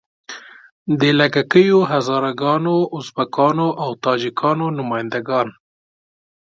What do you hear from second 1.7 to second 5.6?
هزاره ګانو، ازبکانو او تاجیکانو نماینده ګان.